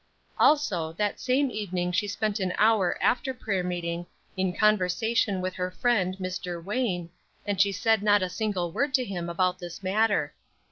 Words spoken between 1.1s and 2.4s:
same evening she spent